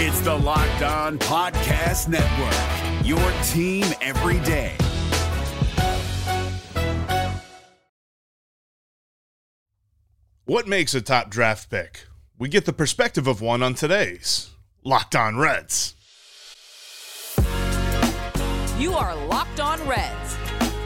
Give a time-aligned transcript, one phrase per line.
[0.00, 3.18] It's the Locked On Podcast Network, your
[3.48, 4.76] team every day.
[10.44, 12.06] What makes a top draft pick?
[12.38, 14.50] We get the perspective of one on today's
[14.84, 15.96] Locked On Reds.
[18.78, 20.36] You are Locked On Reds,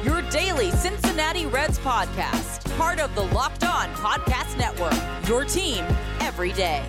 [0.03, 5.85] your daily Cincinnati Reds podcast, part of the Locked On Podcast Network, your team
[6.21, 6.83] every day.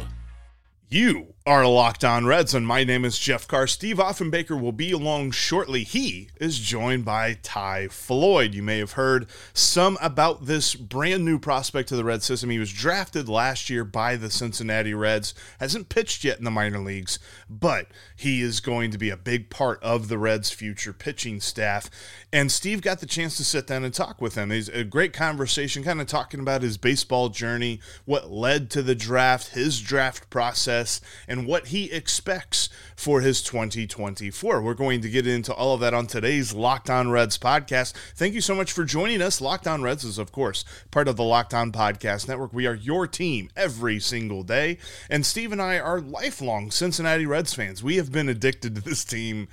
[0.87, 3.68] You are Locked On Reds, and my name is Jeff Carr.
[3.68, 5.84] Steve Offenbaker will be along shortly.
[5.84, 8.54] He is joined by Ty Floyd.
[8.54, 12.50] You may have heard some about this brand new prospect to the Red system.
[12.50, 16.79] He was drafted last year by the Cincinnati Reds, hasn't pitched yet in the minor
[16.79, 21.42] leagues, but he is going to be a big part of the Reds' future pitching
[21.42, 21.89] staff.
[22.32, 24.50] And Steve got the chance to sit down and talk with him.
[24.50, 28.96] He's a great conversation, kind of talking about his baseball journey, what led to the
[28.96, 31.01] draft, his draft process
[31.33, 34.62] and what he expects for his 2024.
[34.62, 37.94] We're going to get into all of that on today's Locked On Reds podcast.
[38.16, 39.42] Thank you so much for joining us.
[39.42, 42.54] Locked On Reds is, of course, part of the Locked On Podcast Network.
[42.54, 44.78] We are your team every single day.
[45.09, 47.81] And Steve and I are lifelong Cincinnati Reds fans.
[47.81, 49.48] We have been addicted to this team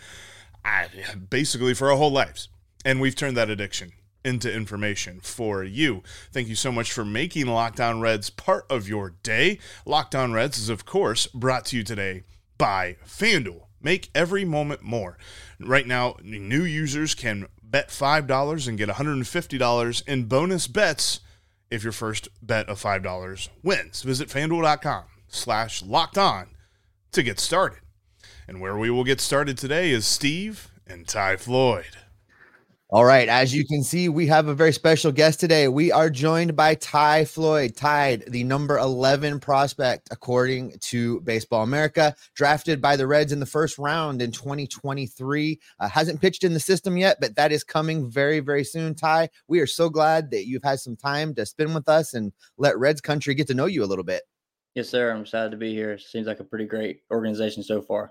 [1.30, 2.50] basically for our whole lives.
[2.84, 3.92] And we've turned that addiction
[4.24, 6.02] into information for you.
[6.32, 9.58] Thank you so much for making Locked On Reds part of your day.
[9.86, 12.24] Locked On Reds is, of course, brought to you today
[12.58, 13.66] by FanDuel.
[13.82, 15.16] Make every moment more.
[15.58, 21.20] Right now, new users can bet $5 and get $150 in bonus bets
[21.70, 24.02] if your first bet of $5 wins.
[24.02, 26.48] Visit fanduel.com slash locked on
[27.12, 27.80] to get started.
[28.46, 31.96] And where we will get started today is Steve and Ty Floyd.
[32.92, 33.28] All right.
[33.28, 35.68] As you can see, we have a very special guest today.
[35.68, 42.16] We are joined by Ty Floyd, tied the number 11 prospect, according to Baseball America,
[42.34, 45.60] drafted by the Reds in the first round in 2023.
[45.78, 48.96] Uh, hasn't pitched in the system yet, but that is coming very, very soon.
[48.96, 52.32] Ty, we are so glad that you've had some time to spend with us and
[52.58, 54.22] let Reds Country get to know you a little bit.
[54.74, 55.12] Yes, sir.
[55.12, 55.96] I'm excited to be here.
[55.96, 58.10] Seems like a pretty great organization so far.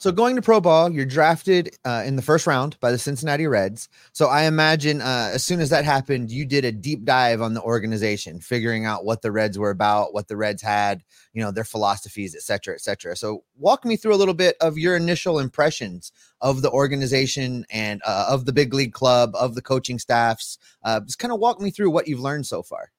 [0.00, 3.46] So going to pro ball, you're drafted uh, in the first round by the Cincinnati
[3.46, 3.90] Reds.
[4.12, 7.52] So I imagine uh, as soon as that happened, you did a deep dive on
[7.52, 11.50] the organization, figuring out what the Reds were about, what the Reds had, you know,
[11.50, 13.14] their philosophies, et cetera, et cetera.
[13.14, 18.00] So walk me through a little bit of your initial impressions of the organization and
[18.06, 20.56] uh, of the big league club, of the coaching staffs.
[20.82, 22.90] Uh, just kind of walk me through what you've learned so far.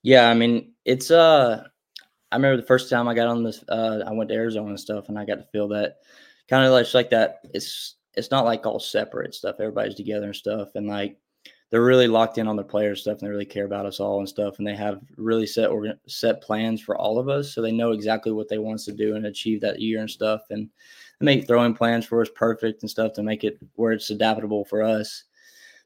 [0.00, 1.68] Yeah, I mean, it's uh
[2.32, 4.80] I remember the first time I got on this, uh, I went to Arizona and
[4.80, 5.98] stuff, and I got to feel that
[6.48, 7.40] kind of like, like that.
[7.52, 9.56] It's it's not like all separate stuff.
[9.58, 11.18] Everybody's together and stuff, and like
[11.70, 14.18] they're really locked in on their players stuff, and they really care about us all
[14.18, 17.60] and stuff, and they have really set or set plans for all of us, so
[17.60, 20.40] they know exactly what they want us to do and achieve that year and stuff,
[20.48, 20.70] and
[21.20, 24.64] they make throwing plans for us perfect and stuff to make it where it's adaptable
[24.64, 25.24] for us.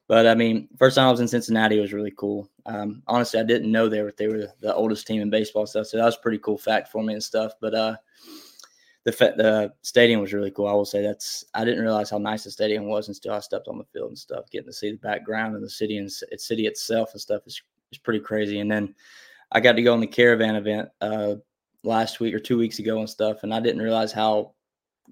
[0.07, 2.49] But I mean, first time I was in Cincinnati was really cool.
[2.65, 5.87] Um, honestly, I didn't know they were they were the oldest team in baseball stuff,
[5.87, 7.53] so that was pretty cool fact for me and stuff.
[7.59, 7.97] But uh,
[9.03, 10.67] the the stadium was really cool.
[10.67, 13.67] I will say that's I didn't realize how nice the stadium was until I stepped
[13.67, 14.49] on the field and stuff.
[14.49, 17.61] Getting to see the background and the city and its city itself and stuff is
[17.91, 18.59] is pretty crazy.
[18.59, 18.95] And then
[19.51, 21.35] I got to go on the caravan event uh,
[21.83, 24.53] last week or two weeks ago and stuff, and I didn't realize how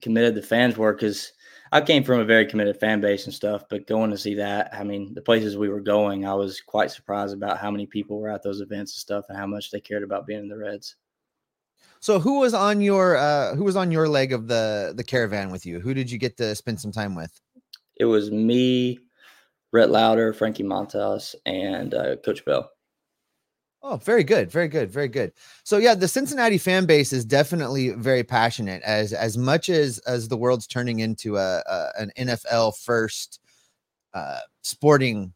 [0.02, 1.34] committed the fans were because
[1.76, 4.74] I came from a very committed fan base and stuff, but going to see that,
[4.74, 8.18] I mean, the places we were going, I was quite surprised about how many people
[8.18, 10.58] were at those events and stuff and how much they cared about being in the
[10.58, 10.96] Reds.
[12.00, 15.52] So who was on your uh who was on your leg of the the caravan
[15.52, 15.82] with you?
[15.82, 17.42] Who did you get to spend some time with?
[17.98, 19.00] It was me,
[19.74, 22.72] Rhett Lowder, Frankie Montas, and uh, Coach Bell.
[23.88, 25.32] Oh, very good, very good, very good.
[25.64, 28.82] So yeah, the Cincinnati fan base is definitely very passionate.
[28.82, 33.40] As as much as as the world's turning into a, a an NFL first
[34.16, 35.34] uh, sporting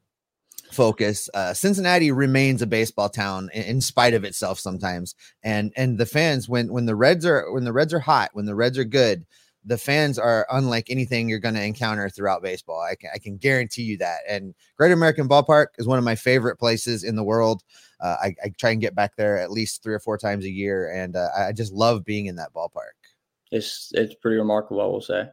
[0.71, 5.13] focus, uh, Cincinnati remains a baseball town in, in, spite of itself sometimes.
[5.43, 8.45] And and the fans, when when the Reds are when the Reds are hot, when
[8.45, 9.27] the Reds are good,
[9.63, 12.81] the fans are unlike anything you're going to encounter throughout baseball.
[12.81, 14.21] I can, I can guarantee you that.
[14.27, 17.61] And Great American Ballpark is one of my favorite places in the world.
[17.99, 20.49] Uh, I, I, try and get back there at least three or four times a
[20.49, 22.95] year, and uh, I just love being in that ballpark.
[23.51, 25.29] It's it's pretty remarkable, I will say.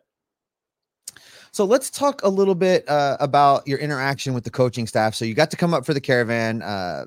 [1.53, 5.15] So let's talk a little bit uh, about your interaction with the coaching staff.
[5.15, 6.61] So you got to come up for the caravan.
[6.61, 7.07] Uh,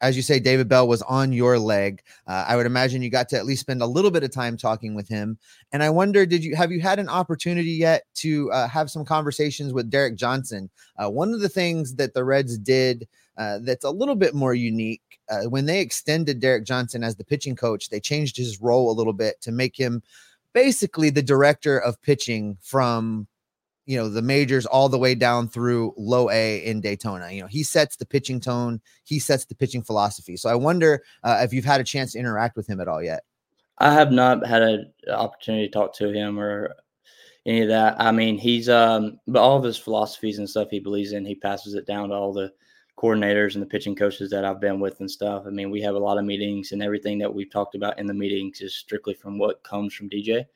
[0.00, 2.00] as you say, David Bell was on your leg.
[2.26, 4.56] Uh, I would imagine you got to at least spend a little bit of time
[4.56, 5.38] talking with him.
[5.72, 9.04] And I wonder, did you have you had an opportunity yet to uh, have some
[9.04, 10.70] conversations with Derek Johnson?
[10.96, 13.06] Uh, one of the things that the Reds did
[13.38, 17.24] uh, that's a little bit more unique uh, when they extended Derek Johnson as the
[17.24, 20.02] pitching coach, they changed his role a little bit to make him
[20.52, 23.28] basically the director of pitching from
[23.86, 27.30] you know the majors all the way down through low A in Daytona.
[27.30, 30.36] You know, he sets the pitching tone, he sets the pitching philosophy.
[30.36, 33.02] So I wonder uh, if you've had a chance to interact with him at all
[33.02, 33.22] yet.
[33.78, 36.74] I have not had an opportunity to talk to him or
[37.46, 37.96] any of that.
[37.98, 41.36] I mean, he's um, but all of his philosophies and stuff he believes in, he
[41.36, 42.52] passes it down to all the
[43.00, 45.44] coordinators and the pitching coaches that I've been with and stuff.
[45.46, 48.06] I mean, we have a lot of meetings and everything that we've talked about in
[48.06, 50.46] the meetings is strictly from what comes from DJ.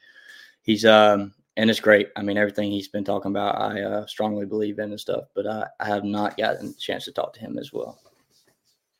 [0.62, 2.08] He's um and it's great.
[2.16, 5.26] I mean, everything he's been talking about, I uh, strongly believe in and stuff.
[5.36, 8.00] But I, I have not gotten a chance to talk to him as well.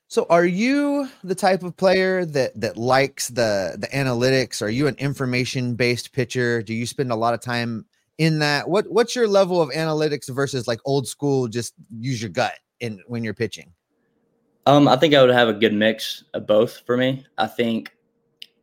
[0.07, 4.63] So, are you the type of player that that likes the the analytics?
[4.63, 6.63] Are you an information based pitcher?
[6.63, 7.87] Do you spend a lot of time
[8.19, 8.69] in that?
[8.69, 11.49] What what's your level of analytics versus like old school?
[11.49, 13.73] Just use your gut in when you're pitching.
[14.67, 17.27] Um, I think I would have a good mix of both for me.
[17.37, 17.95] I think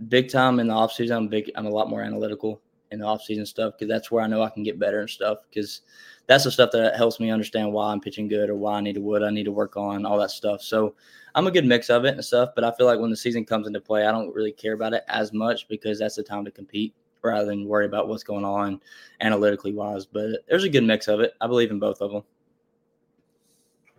[0.07, 1.51] big time in the offseason, I'm big.
[1.55, 4.49] I'm a lot more analytical in the offseason stuff because that's where I know I
[4.49, 5.81] can get better and stuff because
[6.27, 8.95] that's the stuff that helps me understand why I'm pitching good or why I need
[8.95, 10.61] to what I need to work on, all that stuff.
[10.61, 10.95] So
[11.35, 12.49] I'm a good mix of it and stuff.
[12.55, 14.93] But I feel like when the season comes into play, I don't really care about
[14.93, 18.45] it as much because that's the time to compete rather than worry about what's going
[18.45, 18.81] on
[19.21, 20.05] analytically wise.
[20.05, 21.33] But there's a good mix of it.
[21.41, 22.23] I believe in both of them.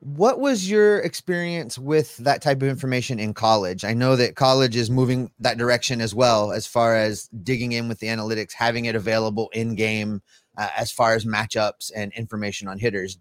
[0.04, 3.84] What was your experience with that type of information in college?
[3.84, 7.86] I know that college is moving that direction as well, as far as digging in
[7.86, 10.20] with the analytics, having it available in game,
[10.58, 13.16] uh, as far as matchups and information on hitters.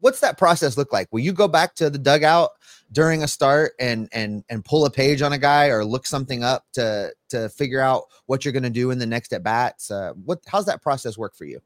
[0.00, 1.06] What's that process look like?
[1.12, 2.50] Will you go back to the dugout
[2.90, 6.42] during a start and and and pull a page on a guy or look something
[6.42, 9.88] up to to figure out what you're going to do in the next at bats?
[9.88, 11.60] Uh, what how's that process work for you?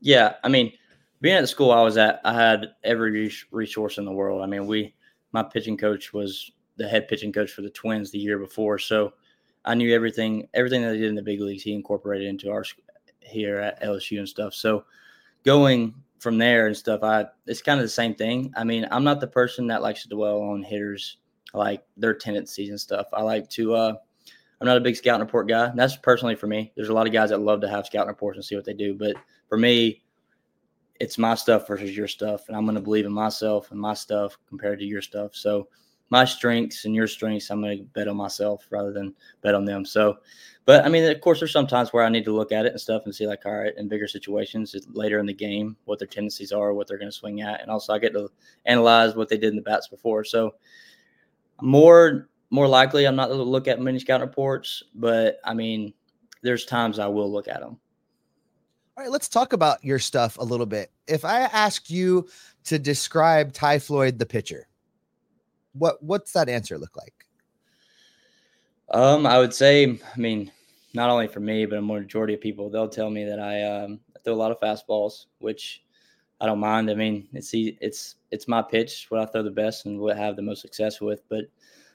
[0.00, 0.72] Yeah, I mean,
[1.20, 4.42] being at the school I was at, I had every resource in the world.
[4.42, 4.94] I mean, we,
[5.32, 9.14] my pitching coach was the head pitching coach for the Twins the year before, so
[9.64, 11.62] I knew everything, everything that they did in the big leagues.
[11.62, 12.64] He incorporated into our
[13.20, 14.54] here at LSU and stuff.
[14.54, 14.84] So
[15.44, 18.52] going from there and stuff, I it's kind of the same thing.
[18.56, 21.18] I mean, I'm not the person that likes to dwell on hitters
[21.52, 23.06] like their tendencies and stuff.
[23.12, 23.74] I like to.
[23.74, 23.94] uh
[24.58, 25.70] I'm not a big scout report guy.
[25.74, 26.72] That's personally for me.
[26.76, 28.72] There's a lot of guys that love to have scout reports and see what they
[28.72, 29.14] do, but
[29.50, 30.02] for me,
[31.00, 33.94] it's my stuff versus your stuff, and I'm going to believe in myself and my
[33.94, 35.34] stuff compared to your stuff.
[35.34, 35.68] So
[36.10, 39.64] my strengths and your strengths, I'm going to bet on myself rather than bet on
[39.64, 39.84] them.
[39.84, 40.18] So,
[40.64, 42.72] but I mean, of course, there's some times where I need to look at it
[42.72, 45.98] and stuff and see, like, all right, in bigger situations later in the game, what
[45.98, 48.30] their tendencies are, what they're going to swing at, and also I get to
[48.64, 50.24] analyze what they did in the bats before.
[50.24, 50.54] So,
[51.60, 55.92] more more likely, I'm not going to look at many scout reports, but I mean,
[56.42, 57.80] there's times I will look at them.
[58.96, 60.90] All right, let's talk about your stuff a little bit.
[61.06, 62.28] If I asked you
[62.64, 64.68] to describe Ty Floyd, the pitcher,
[65.74, 67.26] what what's that answer look like?
[68.90, 70.50] Um, I would say, I mean,
[70.94, 74.00] not only for me, but a majority of people, they'll tell me that I um,
[74.24, 75.84] throw a lot of fastballs, which
[76.40, 76.90] I don't mind.
[76.90, 80.20] I mean, it's it's it's my pitch, what I throw the best and what I
[80.20, 81.20] have the most success with.
[81.28, 81.44] But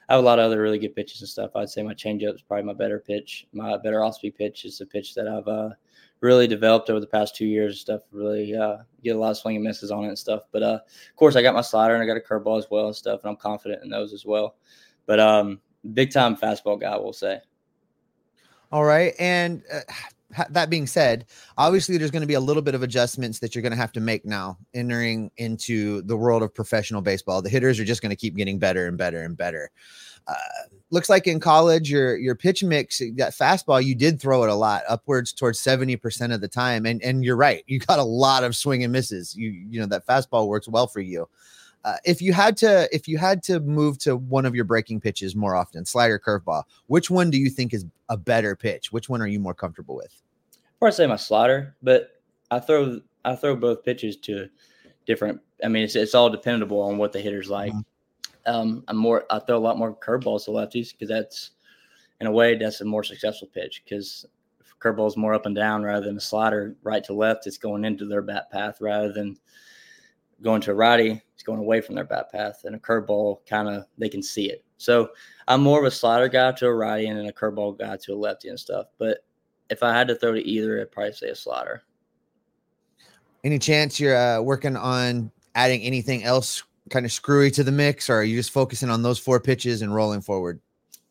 [0.08, 1.56] I have a lot of other really good pitches and stuff.
[1.56, 3.48] I'd say my changeup is probably my better pitch.
[3.52, 5.70] My better off speed pitch is a pitch that I've uh,
[6.22, 8.02] really developed over the past two years and stuff.
[8.12, 10.44] Really uh, get a lot of swing and misses on it and stuff.
[10.52, 10.78] But uh,
[11.10, 13.20] of course, I got my slider and I got a curveball as well and stuff,
[13.22, 14.54] and I'm confident in those as well.
[15.04, 15.60] But um,
[15.92, 17.40] big time fastball guy, we'll say.
[18.70, 19.80] All right, and uh,
[20.50, 21.26] that being said,
[21.58, 23.92] obviously there's going to be a little bit of adjustments that you're going to have
[23.92, 27.42] to make now entering into the world of professional baseball.
[27.42, 29.70] The hitters are just going to keep getting better and better and better.
[30.26, 30.34] Uh,
[30.90, 34.54] looks like in college, your your pitch mix, that fastball, you did throw it a
[34.54, 36.86] lot, upwards towards seventy percent of the time.
[36.86, 39.34] And and you're right, you got a lot of swing and misses.
[39.36, 41.28] You you know that fastball works well for you.
[41.84, 45.00] Uh, if you had to if you had to move to one of your breaking
[45.00, 48.92] pitches more often, slider curveball, which one do you think is a better pitch?
[48.92, 50.22] Which one are you more comfortable with?
[50.80, 52.20] I say my slider, but
[52.50, 54.48] I throw I throw both pitches to
[55.06, 55.40] different.
[55.64, 57.72] I mean, it's it's all dependable on what the hitter's like.
[57.72, 58.52] Mm-hmm.
[58.54, 61.50] Um, I'm more I throw a lot more curveballs to lefties because that's
[62.20, 64.26] in a way that's a more successful pitch because
[64.80, 67.46] curveball is more up and down rather than a slider right to left.
[67.46, 69.36] It's going into their bat path rather than
[70.42, 71.22] going to a righty.
[71.42, 72.62] It's going away from their bat path.
[72.64, 74.64] And a curveball kind of they can see it.
[74.76, 75.10] So
[75.48, 78.14] I'm more of a slider guy to a righty and a curveball guy to a
[78.14, 78.86] lefty and stuff.
[78.96, 79.24] But
[79.68, 81.82] if I had to throw to either, I'd probably say a slider.
[83.42, 88.08] Any chance you're uh, working on adding anything else kind of screwy to the mix,
[88.08, 90.60] or are you just focusing on those four pitches and rolling forward?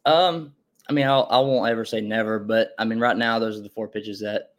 [0.06, 0.54] Um,
[0.88, 3.64] I mean, I'll, I won't ever say never, but I mean, right now those are
[3.64, 4.51] the four pitches that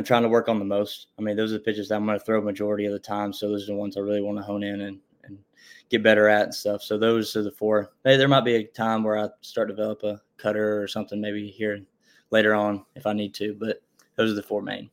[0.00, 1.08] I'm trying to work on the most.
[1.18, 3.34] I mean, those are the pitches that I'm going to throw majority of the time.
[3.34, 5.38] So those are the ones I really want to hone in and, and
[5.90, 6.82] get better at and stuff.
[6.82, 7.90] So those are the four.
[8.02, 11.48] Hey, there might be a time where I start develop a cutter or something maybe
[11.50, 11.82] here
[12.30, 13.54] later on if I need to.
[13.60, 13.82] But
[14.16, 14.88] those are the four main.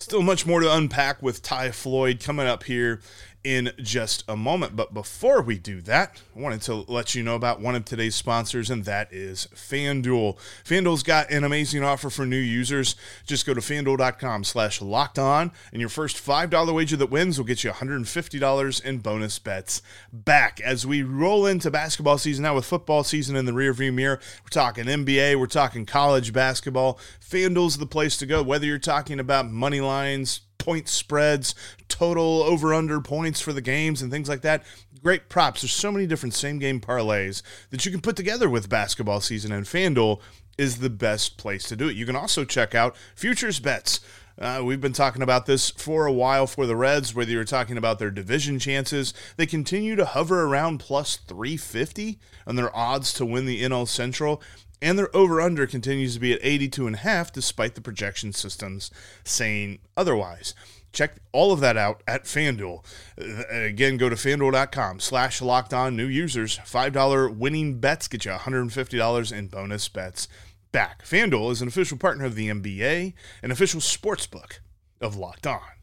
[0.00, 3.02] Still much more to unpack with Ty Floyd coming up here
[3.44, 4.74] in just a moment.
[4.74, 8.14] But before we do that, I wanted to let you know about one of today's
[8.14, 10.38] sponsors, and that is FanDuel.
[10.64, 12.96] FanDuel's got an amazing offer for new users.
[13.26, 17.44] Just go to fanduel.com slash locked on, and your first $5 wager that wins will
[17.44, 19.82] get you $150 in bonus bets
[20.12, 20.60] back.
[20.62, 24.48] As we roll into basketball season now with football season in the rearview mirror, we're
[24.48, 26.98] talking NBA, we're talking college basketball.
[27.20, 31.54] FanDuel's the place to go, whether you're talking about money lines, point spreads,
[31.88, 34.64] total over under points for the games, and things like that.
[35.02, 35.60] Great props.
[35.60, 39.52] There's so many different same game parlays that you can put together with basketball season,
[39.52, 40.20] and FanDuel
[40.56, 41.96] is the best place to do it.
[41.96, 44.00] You can also check out futures bets.
[44.38, 47.76] Uh, we've been talking about this for a while for the Reds, whether you're talking
[47.76, 49.14] about their division chances.
[49.36, 54.42] They continue to hover around plus 350 on their odds to win the NL Central
[54.84, 58.34] and their over under continues to be at 82 and a half despite the projection
[58.34, 58.90] systems
[59.24, 60.54] saying otherwise.
[60.92, 62.84] Check all of that out at fanduel.
[63.18, 66.58] Uh, again go to fanduel.com slash locked on new users.
[66.58, 70.28] $5 winning bets get you $150 in bonus bets
[70.70, 71.02] back.
[71.04, 74.60] Fanduel is an official partner of the nba an official sports book
[75.00, 75.73] of locked on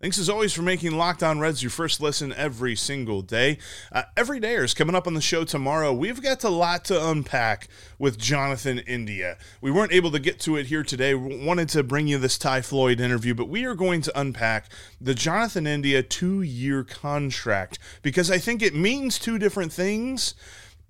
[0.00, 3.58] Thanks as always for making Locked On Reds your first listen every single day.
[3.92, 5.92] Uh, every day is coming up on the show tomorrow.
[5.92, 9.36] We've got a lot to unpack with Jonathan India.
[9.60, 11.14] We weren't able to get to it here today.
[11.14, 14.72] We wanted to bring you this Ty Floyd interview, but we are going to unpack
[15.02, 20.34] the Jonathan India two year contract because I think it means two different things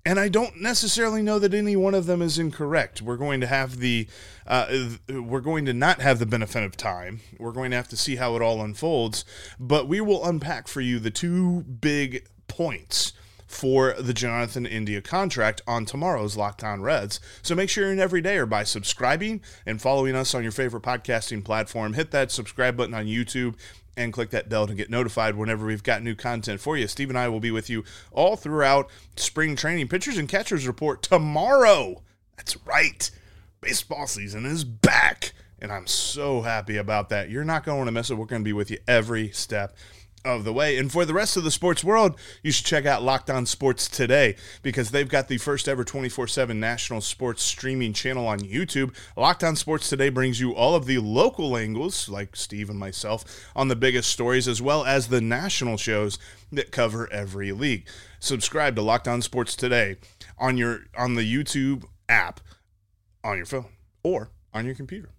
[0.05, 3.01] and I don't necessarily know that any one of them is incorrect.
[3.01, 4.07] We're going to have the,
[4.47, 7.21] uh, we're going to not have the benefit of time.
[7.37, 9.25] We're going to have to see how it all unfolds,
[9.59, 13.13] but we will unpack for you the two big points
[13.45, 17.19] for the Jonathan India contract on tomorrow's Locked On Reds.
[17.41, 20.53] So make sure you're in every day or by subscribing and following us on your
[20.53, 21.93] favorite podcasting platform.
[21.93, 23.55] Hit that subscribe button on YouTube
[24.03, 26.87] and click that bell to get notified whenever we've got new content for you.
[26.87, 29.87] Steve and I will be with you all throughout spring training.
[29.87, 32.01] Pitchers and catchers report tomorrow.
[32.37, 33.09] That's right.
[33.61, 37.29] Baseball season is back, and I'm so happy about that.
[37.29, 38.15] You're not going to miss it.
[38.15, 39.75] We're going to be with you every step
[40.23, 40.77] of the way.
[40.77, 43.87] And for the rest of the sports world, you should check out Locked On Sports
[43.87, 48.93] today because they've got the first ever 24 7 national sports streaming channel on YouTube.
[49.15, 53.23] Locked On Sports today brings you all of the local angles, like Steve and myself,
[53.55, 56.17] on the biggest stories, as well as the national shows
[56.51, 57.87] that cover every league.
[58.19, 59.97] Subscribe to Locked On Sports today
[60.37, 62.39] on your on the YouTube app
[63.23, 63.65] on your phone
[64.03, 65.09] or on your computer.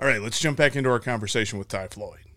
[0.00, 2.27] All right, let's jump back into our conversation with Ty Floyd.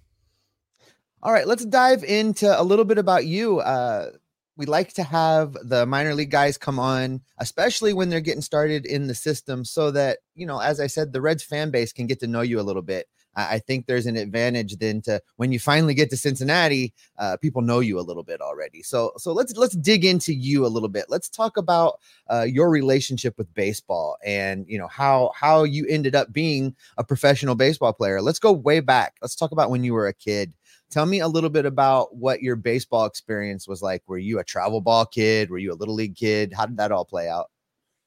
[1.23, 3.59] All right, let's dive into a little bit about you.
[3.59, 4.09] Uh,
[4.57, 8.87] we like to have the minor league guys come on, especially when they're getting started
[8.87, 12.07] in the system, so that, you know, as I said, the Reds fan base can
[12.07, 13.07] get to know you a little bit.
[13.35, 17.61] I think there's an advantage then to when you finally get to Cincinnati, uh, people
[17.61, 18.83] know you a little bit already.
[18.83, 21.05] So so let's let's dig into you a little bit.
[21.07, 21.99] Let's talk about
[22.29, 27.03] uh, your relationship with baseball and you know how how you ended up being a
[27.03, 28.21] professional baseball player.
[28.21, 29.15] Let's go way back.
[29.21, 30.53] Let's talk about when you were a kid.
[30.91, 34.03] Tell me a little bit about what your baseball experience was like.
[34.07, 35.49] Were you a travel ball kid?
[35.49, 36.53] Were you a little league kid?
[36.53, 37.49] How did that all play out?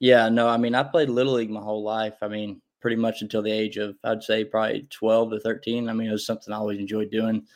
[0.01, 2.15] Yeah, no, I mean, I played little league my whole life.
[2.21, 5.89] I mean, pretty much until the age of, I'd say, probably 12 to 13.
[5.89, 7.47] I mean, it was something I always enjoyed doing.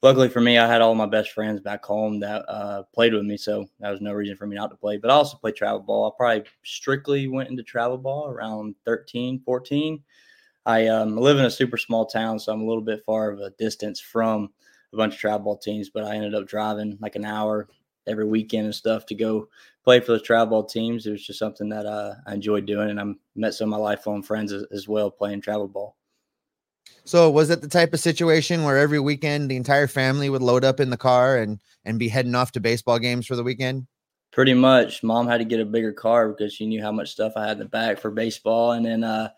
[0.00, 3.24] Luckily for me, I had all my best friends back home that uh, played with
[3.24, 4.96] me, so that was no reason for me not to play.
[4.96, 6.06] But I also played travel ball.
[6.06, 10.02] I probably strictly went into travel ball around 13, 14.
[10.64, 13.40] I um, live in a super small town, so I'm a little bit far of
[13.40, 14.48] a distance from
[14.92, 17.68] a bunch of travel ball teams, but I ended up driving like an hour
[18.06, 19.48] every weekend and stuff to go
[19.84, 21.06] play for the travel ball teams.
[21.06, 23.04] It was just something that uh, I enjoyed doing, and I
[23.36, 25.96] met some of my lifelong friends as, as well playing travel ball.
[27.04, 30.64] So was it the type of situation where every weekend the entire family would load
[30.64, 33.86] up in the car and and be heading off to baseball games for the weekend?
[34.30, 35.02] Pretty much.
[35.02, 37.52] Mom had to get a bigger car because she knew how much stuff I had
[37.52, 39.30] in the back for baseball, and then uh,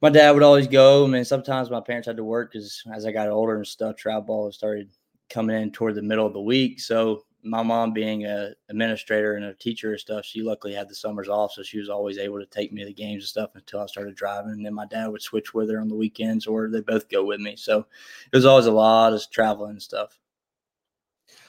[0.00, 1.04] my dad would always go.
[1.04, 3.96] I mean, sometimes my parents had to work because as I got older and stuff,
[3.96, 4.90] travel ball started
[5.28, 6.80] coming in toward the middle of the week.
[6.80, 10.94] So my mom being a administrator and a teacher and stuff, she luckily had the
[10.94, 13.50] summers off, so she was always able to take me to the games and stuff
[13.54, 14.52] until I started driving.
[14.52, 17.24] And then my dad would switch with her on the weekends, or they both go
[17.24, 17.56] with me.
[17.56, 17.86] So
[18.32, 20.18] it was always a lot of traveling and stuff.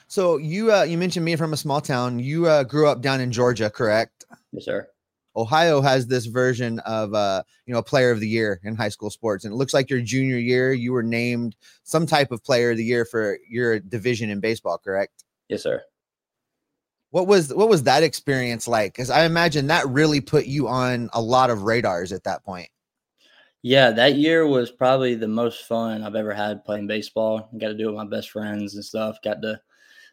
[0.07, 2.19] So you uh, you mentioned me from a small town.
[2.19, 4.25] You uh, grew up down in Georgia, correct?
[4.51, 4.90] Yes, sir.
[5.35, 9.09] Ohio has this version of uh, you know, player of the year in high school
[9.09, 9.45] sports.
[9.45, 12.77] And it looks like your junior year, you were named some type of player of
[12.77, 15.23] the year for your division in baseball, correct?
[15.47, 15.81] Yes, sir.
[17.11, 18.93] What was what was that experience like?
[18.93, 22.69] Because I imagine that really put you on a lot of radars at that point.
[23.63, 27.49] Yeah, that year was probably the most fun I've ever had playing baseball.
[27.57, 29.17] Got to do it with my best friends and stuff.
[29.23, 29.61] Got to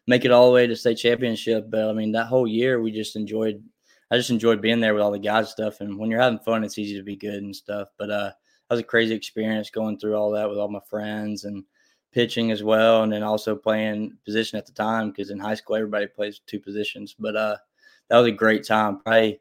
[0.07, 1.69] make it all the way to state championship.
[1.69, 3.63] But I mean, that whole year we just enjoyed.
[4.11, 5.81] I just enjoyed being there with all the guys stuff.
[5.81, 7.89] And when you're having fun, it's easy to be good and stuff.
[7.97, 8.31] But uh,
[8.69, 11.63] that was a crazy experience going through all that with all my friends and
[12.11, 15.75] pitching as well, and then also playing position at the time because in high school
[15.75, 17.15] everybody plays two positions.
[17.17, 17.57] But uh,
[18.09, 18.99] that was a great time.
[18.99, 19.39] Probably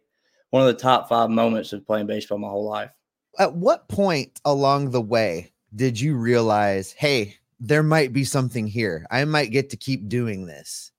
[0.51, 2.91] one of the top five moments of playing baseball my whole life.
[3.39, 9.07] At what point along the way did you realize, hey, there might be something here?
[9.11, 10.93] I might get to keep doing this.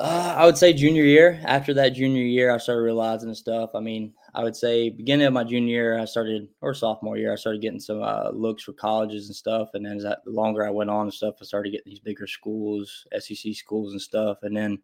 [0.00, 1.38] Uh, I would say junior year.
[1.44, 3.72] After that junior year, I started realizing stuff.
[3.74, 7.34] I mean, I would say beginning of my junior year, I started or sophomore year,
[7.34, 9.68] I started getting some uh, looks for colleges and stuff.
[9.74, 12.00] And then as that, the longer I went on and stuff, I started getting these
[12.00, 14.38] bigger schools, SEC schools and stuff.
[14.42, 14.78] And then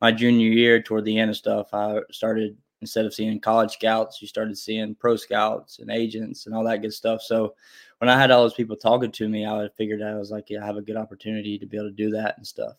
[0.00, 4.22] my junior year, toward the end of stuff, I started instead of seeing college scouts,
[4.22, 7.20] you started seeing pro scouts and agents and all that good stuff.
[7.20, 7.56] So
[7.98, 10.62] when I had all those people talking to me, I figured I was like, yeah,
[10.62, 12.74] I have a good opportunity to be able to do that and stuff.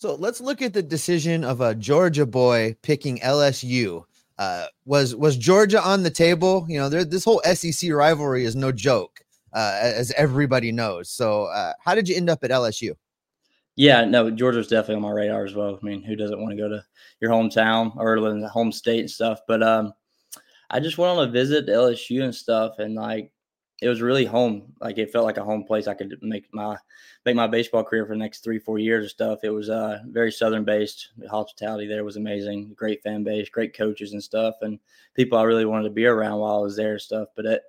[0.00, 4.02] So let's look at the decision of a Georgia boy picking LSU.
[4.38, 6.64] Uh, was was Georgia on the table?
[6.70, 9.20] You know, this whole SEC rivalry is no joke,
[9.52, 11.10] uh, as everybody knows.
[11.10, 12.92] So, uh, how did you end up at LSU?
[13.76, 15.78] Yeah, no, Georgia's definitely on my radar as well.
[15.80, 16.82] I mean, who doesn't want to go to
[17.20, 19.40] your hometown or home state and stuff?
[19.46, 19.92] But um,
[20.70, 23.32] I just went on a visit to LSU and stuff, and like
[23.80, 24.72] it was really home.
[24.80, 25.86] Like it felt like a home place.
[25.86, 26.76] I could make my
[27.24, 29.40] make my baseball career for the next three, four years and stuff.
[29.42, 31.10] It was uh very southern based.
[31.16, 32.74] The hospitality there was amazing.
[32.74, 34.78] Great fan base, great coaches and stuff, and
[35.14, 37.28] people I really wanted to be around while I was there and stuff.
[37.34, 37.62] But it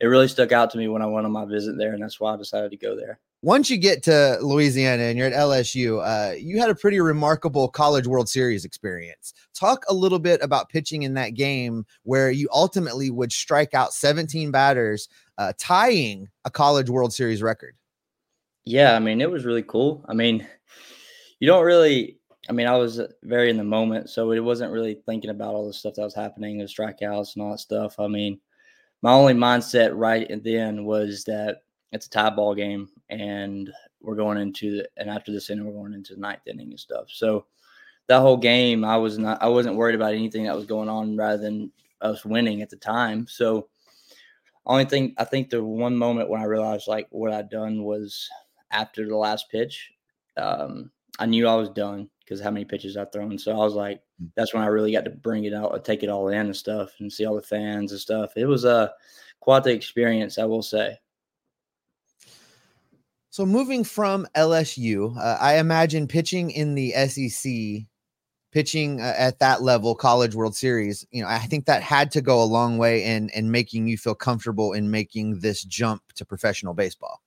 [0.00, 2.20] it really stuck out to me when I went on my visit there, and that's
[2.20, 3.20] why I decided to go there.
[3.42, 7.68] Once you get to Louisiana and you're at LSU, uh, you had a pretty remarkable
[7.68, 9.32] College World Series experience.
[9.54, 13.92] Talk a little bit about pitching in that game where you ultimately would strike out
[13.92, 17.76] 17 batters uh, tying a college World Series record.
[18.64, 20.04] Yeah, I mean, it was really cool.
[20.08, 20.44] I mean,
[21.38, 25.00] you don't really, I mean, I was very in the moment, so it wasn't really
[25.06, 28.00] thinking about all the stuff that was happening, the strikeouts and all that stuff.
[28.00, 28.40] I mean,
[29.00, 34.38] my only mindset right then was that it's a tie ball game and we're going
[34.38, 37.06] into the, and after this inning, we're going into the ninth inning and stuff.
[37.08, 37.46] So
[38.06, 41.16] that whole game, I was not, I wasn't worried about anything that was going on
[41.16, 43.26] rather than us winning at the time.
[43.28, 43.68] So,
[44.66, 48.28] only thing I think the one moment when I realized like what I'd done was
[48.70, 49.90] after the last pitch.
[50.36, 53.38] Um, I knew I was done because how many pitches I'd thrown.
[53.38, 54.28] So I was like, mm.
[54.36, 56.90] that's when I really got to bring it out, take it all in and stuff,
[57.00, 58.32] and see all the fans and stuff.
[58.36, 58.92] It was a
[59.40, 60.98] quite the experience, I will say.
[63.30, 67.86] So moving from LSU, uh, I imagine pitching in the SEC
[68.52, 72.22] pitching uh, at that level, College World Series, you know, I think that had to
[72.22, 76.24] go a long way in in making you feel comfortable in making this jump to
[76.24, 77.20] professional baseball.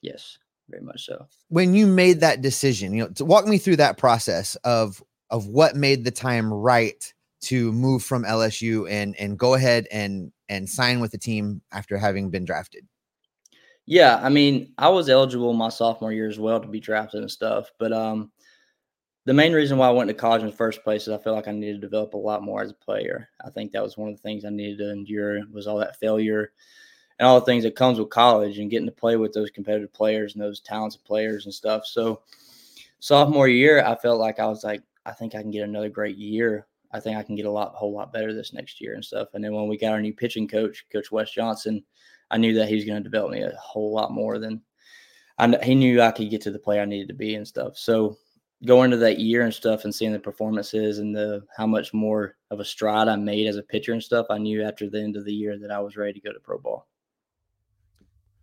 [0.00, 1.26] Yes, very much so.
[1.48, 5.48] When you made that decision, you know, to walk me through that process of of
[5.48, 10.68] what made the time right to move from LSU and and go ahead and and
[10.68, 12.86] sign with the team after having been drafted.
[13.86, 17.30] Yeah, I mean, I was eligible my sophomore year as well to be drafted and
[17.30, 18.30] stuff, but um
[19.26, 21.34] the main reason why I went to college in the first place is I feel
[21.34, 23.28] like I needed to develop a lot more as a player.
[23.44, 25.98] I think that was one of the things I needed to endure was all that
[25.98, 26.52] failure
[27.18, 29.92] and all the things that comes with college and getting to play with those competitive
[29.92, 31.86] players and those talented players and stuff.
[31.86, 32.22] So
[33.00, 36.16] sophomore year, I felt like I was like, I think I can get another great
[36.16, 36.66] year.
[36.92, 39.04] I think I can get a lot, a whole lot better this next year and
[39.04, 39.28] stuff.
[39.34, 41.84] And then when we got our new pitching coach, Coach Wes Johnson,
[42.32, 44.62] I knew that he was going to develop me a whole lot more than
[45.38, 45.56] I.
[45.62, 47.76] He knew I could get to the player I needed to be and stuff.
[47.76, 48.16] So
[48.64, 52.36] going into that year and stuff and seeing the performances and the how much more
[52.50, 55.16] of a stride I made as a pitcher and stuff, I knew after the end
[55.16, 56.88] of the year that I was ready to go to pro ball.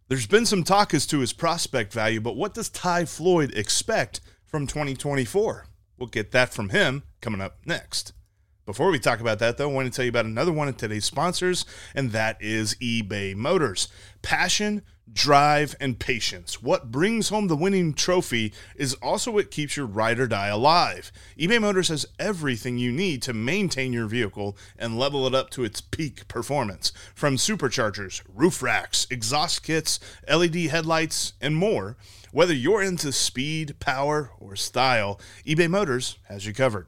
[0.08, 4.22] There's been some talk as to his prospect value, but what does Ty Floyd expect
[4.46, 5.68] from 2024?
[5.98, 8.14] We'll get that from him coming up next.
[8.70, 10.78] Before we talk about that, though, I want to tell you about another one of
[10.78, 13.88] today's sponsors, and that is eBay Motors.
[14.22, 16.62] Passion, drive, and patience.
[16.62, 21.12] What brings home the winning trophy is also what keeps your ride or die alive.
[21.36, 25.64] eBay Motors has everything you need to maintain your vehicle and level it up to
[25.64, 26.92] its peak performance.
[27.16, 31.98] From superchargers, roof racks, exhaust kits, LED headlights, and more.
[32.32, 36.88] Whether you're into speed, power, or style, eBay Motors has you covered.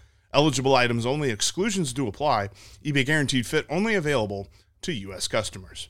[0.33, 2.49] Eligible items only, exclusions do apply.
[2.83, 4.47] eBay guaranteed fit only available
[4.81, 5.27] to U.S.
[5.27, 5.89] customers.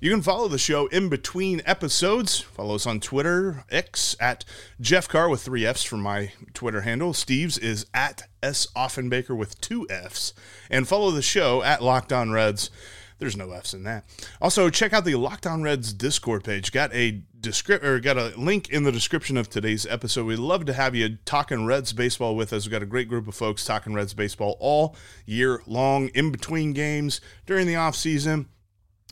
[0.00, 2.38] You can follow the show in between episodes.
[2.38, 4.44] Follow us on Twitter, X at
[4.80, 7.12] Jeff Carr with three F's for my Twitter handle.
[7.12, 10.34] Steve's is at S Offenbaker with two F's.
[10.70, 12.70] And follow the show at Locked On Reds.
[13.18, 14.04] There's no F's in that.
[14.40, 16.70] Also, check out the Locked On Reds Discord page.
[16.70, 20.26] Got a descript or got a link in the description of today's episode.
[20.26, 22.66] We'd love to have you talking Reds baseball with us.
[22.66, 24.94] We've got a great group of folks talking Reds baseball all
[25.26, 28.46] year long, in between games, during the off season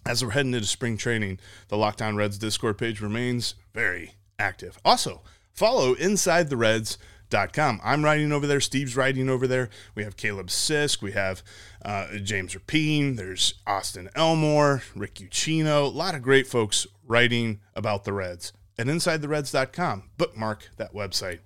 [0.07, 1.39] as we're heading into spring training,
[1.69, 4.79] the Locked On Reds Discord page remains very active.
[4.85, 7.81] Also, follow InsideTheReds.com.
[7.83, 8.61] I'm writing over there.
[8.61, 9.69] Steve's writing over there.
[9.95, 11.03] We have Caleb Sisk.
[11.03, 11.43] We have
[11.85, 13.17] uh, James Rapien.
[13.17, 15.85] There's Austin Elmore, Rick Ucchino.
[15.85, 20.11] A lot of great folks writing about the Reds And InsideTheReds.com.
[20.17, 21.41] Bookmark that website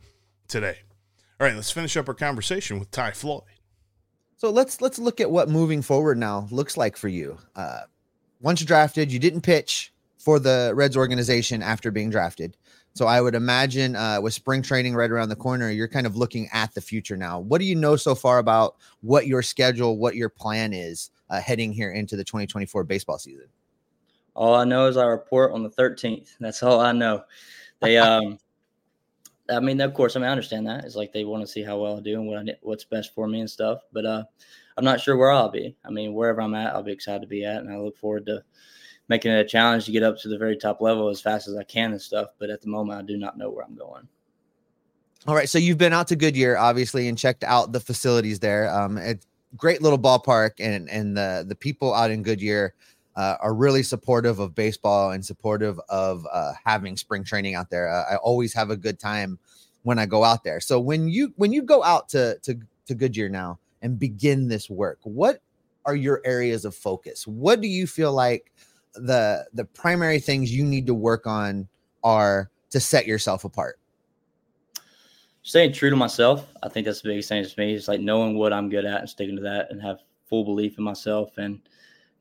[0.49, 0.79] today.
[1.40, 3.44] All right, let's finish up our conversation with Ty Floyd.
[4.37, 7.38] So let's let's look at what moving forward now looks like for you.
[7.55, 7.81] Uh,
[8.40, 12.57] once you drafted, you didn't pitch for the Reds organization after being drafted.
[12.92, 16.16] So I would imagine uh, with spring training right around the corner, you're kind of
[16.16, 17.38] looking at the future now.
[17.38, 21.40] What do you know so far about what your schedule, what your plan is uh,
[21.40, 23.46] heading here into the 2024 baseball season?
[24.35, 26.31] All I know is I report on the 13th.
[26.40, 27.24] That's all I know.
[27.81, 28.38] They, um,
[29.48, 30.85] I mean, of course, I mean, I understand that.
[30.85, 33.14] It's like they want to see how well I do and what I, what's best
[33.14, 33.81] for me and stuff.
[33.92, 34.24] But uh,
[34.81, 35.77] I'm not sure where I'll be.
[35.85, 38.25] I mean, wherever I'm at, I'll be excited to be at, and I look forward
[38.27, 38.43] to
[39.09, 41.55] making it a challenge to get up to the very top level as fast as
[41.55, 42.31] I can and stuff.
[42.38, 44.09] But at the moment, I do not know where I'm going.
[45.27, 48.75] All right, so you've been out to Goodyear, obviously, and checked out the facilities there.
[48.75, 52.73] Um, it's great little ballpark, and and the the people out in Goodyear
[53.16, 57.90] uh, are really supportive of baseball and supportive of uh, having spring training out there.
[57.90, 59.38] Uh, I always have a good time
[59.83, 60.59] when I go out there.
[60.59, 64.69] So when you when you go out to to to Goodyear now, and begin this
[64.69, 64.99] work?
[65.03, 65.43] What
[65.87, 67.27] are your areas of focus?
[67.27, 68.53] What do you feel like
[68.95, 71.69] the the primary things you need to work on
[72.03, 73.79] are to set yourself apart?
[75.43, 77.75] Staying true to myself i think that's the biggest thing to me.
[77.75, 80.77] Is like knowing what i'm good at and sticking to that and have full belief
[80.77, 81.61] in myself and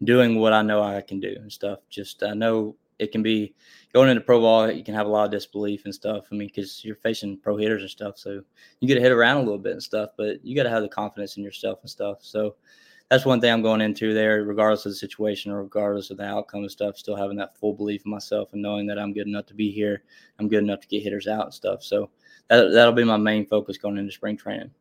[0.03, 1.79] doing what i know i can do and stuff.
[1.89, 3.55] Just i know it can be
[3.93, 4.69] going into pro ball.
[4.71, 6.27] You can have a lot of disbelief and stuff.
[6.31, 8.41] I mean, because you're facing pro hitters and stuff, so
[8.79, 10.11] you get to hit around a little bit and stuff.
[10.17, 12.19] But you got to have the confidence in yourself and stuff.
[12.21, 12.55] So
[13.09, 16.25] that's one thing I'm going into there, regardless of the situation or regardless of the
[16.25, 16.97] outcome and stuff.
[16.97, 19.71] Still having that full belief in myself and knowing that I'm good enough to be
[19.71, 20.03] here.
[20.37, 21.83] I'm good enough to get hitters out and stuff.
[21.83, 22.11] So
[22.49, 24.71] that that'll be my main focus going into spring training.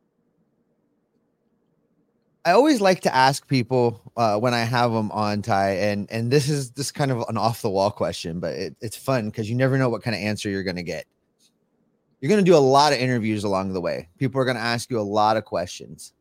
[2.45, 6.31] I always like to ask people uh, when I have them on Ty, and and
[6.31, 9.49] this is this kind of an off the wall question, but it, it's fun because
[9.49, 11.05] you never know what kind of answer you're going to get.
[12.21, 14.09] You're going to do a lot of interviews along the way.
[14.17, 16.13] People are going to ask you a lot of questions,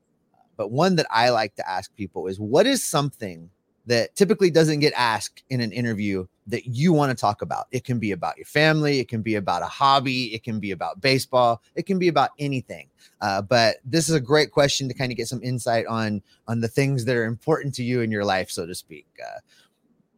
[0.57, 3.51] but one that I like to ask people is, what is something
[3.89, 7.67] that typically doesn't get asked in an interview that you want to talk about.
[7.71, 10.73] It can be about your family, it can be about a hobby, it can be
[10.73, 12.89] about baseball, it can be about anything.
[13.23, 16.61] Uh, but this is a great question to kind of get some insight on on
[16.61, 19.07] the things that are important to you in your life, so to speak.
[19.23, 19.41] Uh,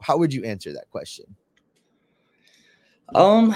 [0.00, 1.24] how would you answer that question?
[3.14, 3.54] Um,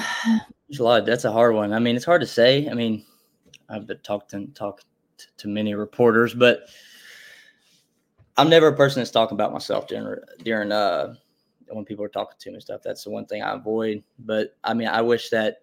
[0.78, 1.06] a lot.
[1.06, 1.72] That's a hard one.
[1.72, 2.68] I mean, it's hard to say.
[2.68, 3.04] I mean,
[3.68, 4.84] I've been talked to talked
[5.38, 6.68] to many reporters, but
[8.36, 11.14] I'm never a person that's talking about myself during during uh
[11.68, 12.82] when people are talking to me and stuff.
[12.82, 14.02] That's the one thing I avoid.
[14.18, 15.58] But I mean, I wish that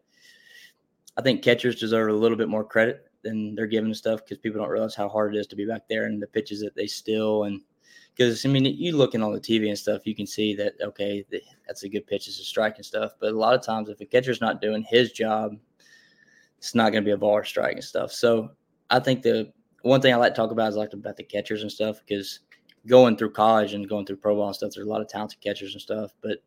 [1.18, 4.60] I think catchers deserve a little bit more credit than they're given stuff because people
[4.60, 6.88] don't realize how hard it is to be back there and the pitches that they
[6.88, 7.62] still and
[8.16, 11.26] because I mean you looking on the TV and stuff, you can see that okay,
[11.68, 13.14] that's a good pitch, it's a strike and stuff.
[13.20, 15.56] But a lot of times, if a catcher's not doing his job,
[16.58, 18.12] it's not going to be a ball or strike and stuff.
[18.12, 18.52] So
[18.90, 21.62] I think the one thing I like to talk about is like about the catchers
[21.62, 22.40] and stuff because
[22.88, 25.40] going through college and going through pro ball and stuff, there's a lot of talented
[25.42, 26.40] catchers and stuff, but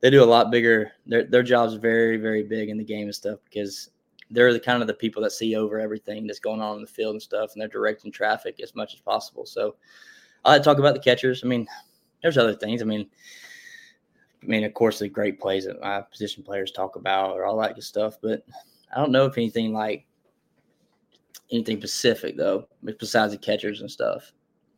[0.00, 0.92] they do a lot bigger.
[1.06, 3.90] Their their job's very very big in the game and stuff because
[4.30, 6.88] they're the kind of the people that see over everything that's going on in the
[6.88, 9.46] field and stuff, and they're directing traffic as much as possible.
[9.46, 9.76] So
[10.44, 11.42] I talk about the catchers.
[11.44, 11.68] I mean,
[12.22, 12.82] there's other things.
[12.82, 13.08] I mean,
[14.42, 17.58] I mean, of course, the great plays that my position players talk about or all
[17.58, 18.44] that good stuff, but
[18.94, 20.06] I don't know if anything like
[21.50, 22.66] anything specific though,
[22.98, 24.32] besides the catchers and stuff.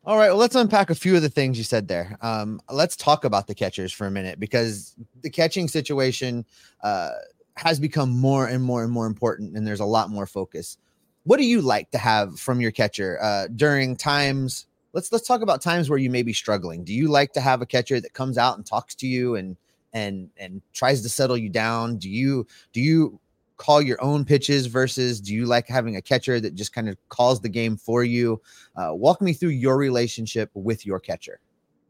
[0.07, 2.19] All right, well, let's unpack a few of the things you said there.
[2.21, 6.45] Um, let's talk about the catchers for a minute because the catching situation
[6.83, 7.13] uh,
[7.57, 10.77] has become more and more and more important, and there's a lot more focus.
[11.23, 14.67] What do you like to have from your catcher uh, during times?
[14.93, 16.85] Let's let's talk about times where you may be struggling.
[16.85, 19.57] Do you like to have a catcher that comes out and talks to you and
[19.95, 21.97] and and tries to settle you down?
[21.97, 23.19] Do you do you
[23.57, 26.97] call your own pitches versus do you like having a catcher that just kind of
[27.09, 28.41] calls the game for you?
[28.77, 31.41] Uh, walk me through your relationship with your catcher.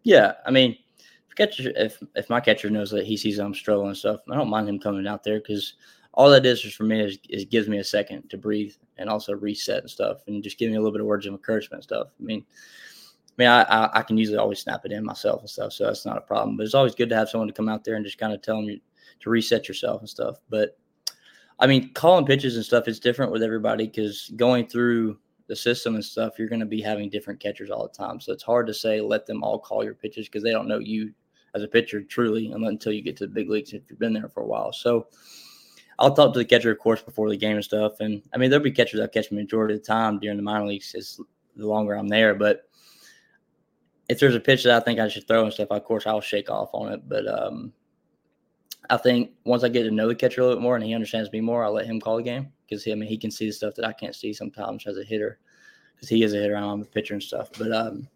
[0.03, 0.77] Yeah, I mean,
[1.29, 4.37] if catcher, if if my catcher knows that he sees I'm struggling and stuff, I
[4.37, 5.75] don't mind him coming out there because
[6.13, 9.35] all that is for me is, is gives me a second to breathe and also
[9.35, 11.85] reset and stuff, and just give me a little bit of words of encouragement and
[11.85, 12.09] stuff.
[12.21, 12.45] I mean.
[13.37, 15.87] I mean, I, I, I can usually always snap it in myself and stuff, so
[15.87, 16.57] that's not a problem.
[16.57, 18.41] But it's always good to have someone to come out there and just kind of
[18.43, 18.81] tell them
[19.21, 20.37] to reset yourself and stuff.
[20.49, 20.79] But
[21.59, 25.95] I mean, calling pitches and stuff is different with everybody because going through the system
[25.95, 28.21] and stuff, you're going to be having different catchers all the time.
[28.21, 30.79] So it's hard to say let them all call your pitches because they don't know
[30.79, 31.13] you
[31.55, 34.29] as a pitcher truly until you get to the big leagues if you've been there
[34.29, 34.73] for a while.
[34.73, 35.07] So
[35.99, 38.01] I'll talk to the catcher, of course, before the game and stuff.
[38.01, 40.43] And I mean, there'll be catchers that catch the majority of the time during the
[40.43, 41.21] minor leagues as
[41.57, 42.35] the longer I'm there.
[42.35, 42.69] But
[44.09, 46.21] if there's a pitch that I think I should throw and stuff, of course, I'll
[46.21, 47.09] shake off on it.
[47.09, 47.73] But um,
[48.91, 50.95] I think once I get to know the catcher a little bit more and he
[50.95, 53.47] understands me more, I'll let him call the game because I mean he can see
[53.47, 55.39] the stuff that I can't see sometimes as a hitter
[55.95, 56.57] because he is a hitter.
[56.57, 57.51] I'm a pitcher and stuff.
[57.59, 58.09] But um,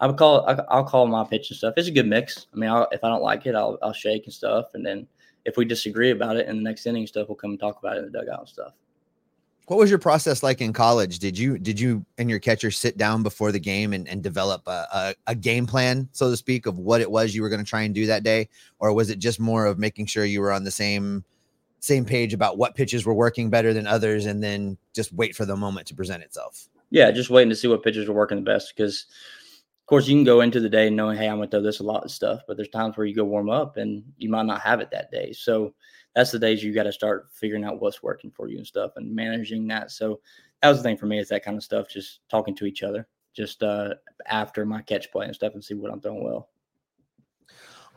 [0.00, 1.74] I would call I'll call my pitch and stuff.
[1.76, 2.46] It's a good mix.
[2.52, 5.06] I mean, I'll, if I don't like it, I'll I'll shake and stuff, and then
[5.44, 7.96] if we disagree about it in the next inning stuff, we'll come and talk about
[7.96, 8.72] it in the dugout and stuff.
[9.66, 11.18] What was your process like in college?
[11.18, 14.62] Did you did you and your catcher sit down before the game and, and develop
[14.66, 17.64] a, a, a game plan, so to speak, of what it was you were going
[17.64, 18.48] to try and do that day,
[18.78, 21.24] or was it just more of making sure you were on the same
[21.80, 25.46] same page about what pitches were working better than others, and then just wait for
[25.46, 26.68] the moment to present itself?
[26.90, 29.06] Yeah, just waiting to see what pitches were working the best because
[29.84, 31.84] of course, you can go into the day knowing, hey, I'm to throw this a
[31.84, 34.62] lot of stuff, but there's times where you go warm up and you might not
[34.62, 35.32] have it that day.
[35.32, 35.74] So
[36.14, 38.92] that's the days you got to start figuring out what's working for you and stuff
[38.96, 39.90] and managing that.
[39.90, 40.20] So
[40.62, 42.82] that was the thing for me is that kind of stuff, just talking to each
[42.82, 43.94] other, just uh,
[44.26, 46.48] after my catch play and stuff and see what I'm throwing well.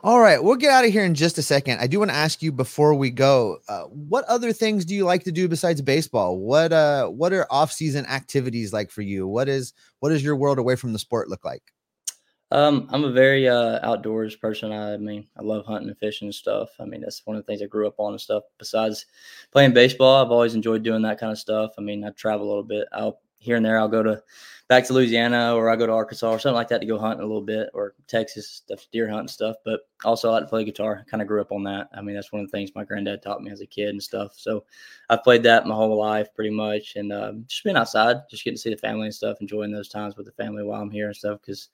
[0.04, 1.80] All right, we'll get out of here in just a second.
[1.80, 5.04] I do want to ask you before we go, uh, what other things do you
[5.04, 6.38] like to do besides baseball?
[6.38, 9.26] What uh, what are off-season activities like for you?
[9.26, 11.72] What is what does your world away from the sport look like?
[12.50, 14.72] Um, I'm a very uh, outdoors person.
[14.72, 16.70] I mean, I love hunting and fishing and stuff.
[16.80, 18.44] I mean, that's one of the things I grew up on and stuff.
[18.58, 19.06] Besides
[19.52, 21.72] playing baseball, I've always enjoyed doing that kind of stuff.
[21.78, 22.88] I mean, I travel a little bit.
[22.92, 23.78] I'll here and there.
[23.78, 24.22] I'll go to
[24.68, 27.22] back to Louisiana or I go to Arkansas or something like that to go hunting
[27.22, 29.56] a little bit or Texas stuff, deer hunting stuff.
[29.64, 31.00] But also I like to play guitar.
[31.00, 31.88] I kind of grew up on that.
[31.94, 34.02] I mean, that's one of the things my granddad taught me as a kid and
[34.02, 34.32] stuff.
[34.36, 34.64] So
[35.08, 36.96] I've played that my whole life pretty much.
[36.96, 39.88] And um, just being outside, just getting to see the family and stuff, enjoying those
[39.88, 41.40] times with the family while I'm here and stuff.
[41.46, 41.68] Cause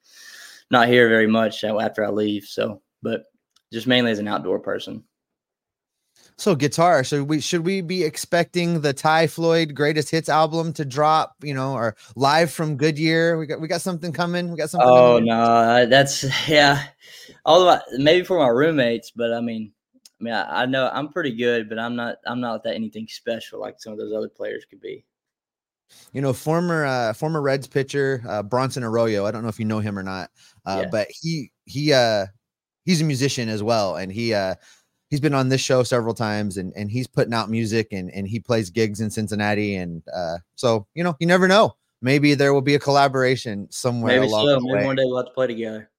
[0.71, 2.45] not here very much after I leave.
[2.45, 3.25] So, but
[3.73, 5.05] just mainly as an outdoor person.
[6.37, 7.05] So guitar.
[7.05, 11.37] So we should we be expecting the Ty Floyd greatest hits album to drop?
[11.43, 13.39] You know, or live from Goodyear?
[13.39, 14.51] We got we got something coming.
[14.51, 14.89] We got something.
[14.89, 16.85] Oh no, that's yeah.
[17.45, 19.73] Although maybe for my roommates, but I mean,
[20.21, 22.17] I mean, I, I know I'm pretty good, but I'm not.
[22.27, 25.05] I'm not that anything special like some of those other players could be.
[26.13, 29.27] You know, former uh, former Reds pitcher uh, Bronson Arroyo.
[29.27, 30.31] I don't know if you know him or not,
[30.65, 30.89] uh, yeah.
[30.91, 32.27] but he he uh,
[32.85, 34.55] he's a musician as well, and he uh,
[35.11, 38.29] he's been on this show several times, and and he's putting out music, and and
[38.29, 41.77] he plays gigs in Cincinnati, and uh, so you know, you never know.
[42.03, 44.55] Maybe there will be a collaboration somewhere Maybe along so.
[44.57, 44.85] the Maybe way.
[44.85, 45.91] one day we'll have to play together.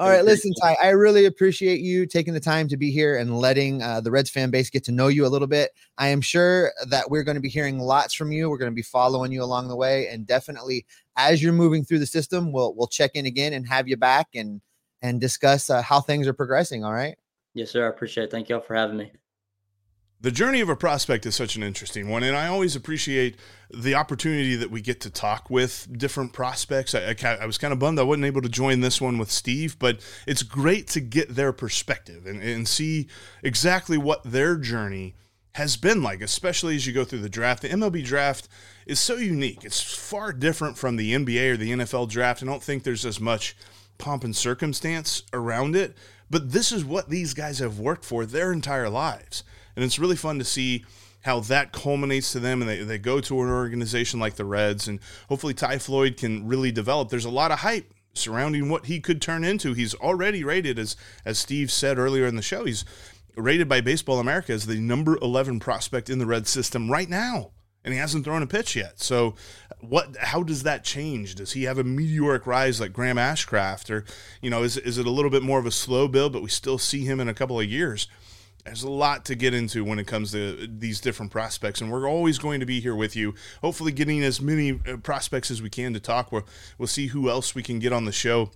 [0.00, 3.38] All right, listen, Ty, I really appreciate you taking the time to be here and
[3.38, 5.72] letting uh, the Reds fan base get to know you a little bit.
[5.98, 8.48] I am sure that we're going to be hearing lots from you.
[8.48, 10.86] We're going to be following you along the way, and definitely
[11.18, 14.28] as you're moving through the system, we'll we'll check in again and have you back
[14.34, 14.62] and
[15.02, 16.82] and discuss uh, how things are progressing.
[16.82, 17.18] All right.
[17.52, 17.84] Yes, sir.
[17.84, 18.30] I appreciate it.
[18.30, 19.12] Thank y'all for having me.
[20.22, 23.36] The journey of a prospect is such an interesting one, and I always appreciate
[23.72, 26.94] the opportunity that we get to talk with different prospects.
[26.94, 29.30] I, I, I, was kind of bummed I wasn't able to join this one with
[29.30, 33.08] Steve, but it's great to get their perspective and, and see
[33.42, 35.14] exactly what their journey
[35.54, 37.62] has been like, especially as you go through the draft.
[37.62, 38.46] The MLB draft
[38.84, 42.42] is so unique, it's far different from the NBA or the NFL draft.
[42.42, 43.56] I don't think there's as much
[43.96, 45.96] pomp and circumstance around it,
[46.28, 49.44] but this is what these guys have worked for their entire lives.
[49.76, 50.84] And it's really fun to see
[51.22, 54.88] how that culminates to them and they, they go to an organization like the Reds.
[54.88, 57.08] And hopefully Ty Floyd can really develop.
[57.08, 59.74] There's a lot of hype surrounding what he could turn into.
[59.74, 62.84] He's already rated, as, as Steve said earlier in the show, he's
[63.36, 67.52] rated by Baseball America as the number 11 prospect in the Red system right now
[67.84, 69.00] and he hasn't thrown a pitch yet.
[69.00, 69.34] So,
[69.80, 70.16] what?
[70.18, 71.34] How does that change?
[71.34, 74.04] Does he have a meteoric rise like Graham Ashcraft, or
[74.42, 76.48] you know, is is it a little bit more of a slow build, but we
[76.48, 78.06] still see him in a couple of years?
[78.64, 82.08] There's a lot to get into when it comes to these different prospects, and we're
[82.08, 83.34] always going to be here with you.
[83.62, 86.30] Hopefully, getting as many uh, prospects as we can to talk.
[86.30, 86.46] We'll,
[86.76, 88.50] we'll see who else we can get on the show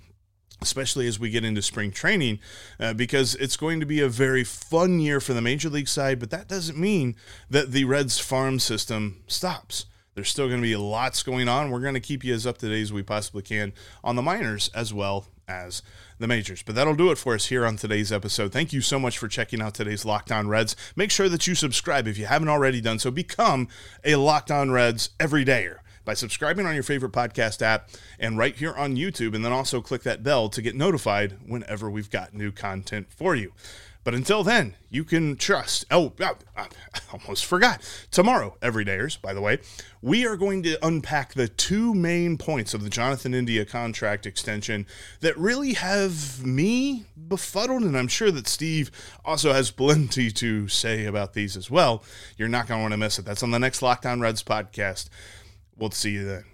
[0.62, 2.38] especially as we get into spring training,
[2.80, 6.18] uh, because it's going to be a very fun year for the major league side.
[6.18, 7.16] But that doesn't mean
[7.50, 9.84] that the Reds farm system stops.
[10.14, 11.70] There's still going to be lots going on.
[11.70, 14.22] We're going to keep you as up to date as we possibly can on the
[14.22, 15.82] minors as well as
[16.18, 16.62] the majors.
[16.62, 18.52] But that'll do it for us here on today's episode.
[18.52, 20.76] Thank you so much for checking out today's Locked On Reds.
[20.96, 23.10] Make sure that you subscribe if you haven't already done so.
[23.10, 23.68] Become
[24.04, 28.74] a Locked On Reds everydayer by subscribing on your favorite podcast app and right here
[28.74, 29.34] on YouTube.
[29.34, 33.34] And then also click that bell to get notified whenever we've got new content for
[33.34, 33.52] you.
[34.04, 35.86] But until then, you can trust.
[35.90, 36.12] Oh,
[36.56, 36.66] I
[37.12, 37.80] almost forgot.
[38.10, 39.58] Tomorrow, everydayers, by the way,
[40.02, 44.86] we are going to unpack the two main points of the Jonathan India contract extension
[45.20, 48.90] that really have me befuddled, and I'm sure that Steve
[49.24, 52.04] also has plenty to say about these as well.
[52.36, 53.24] You're not going to want to miss it.
[53.24, 55.08] That's on the next Locked On Reds podcast.
[55.76, 56.53] We'll see you then.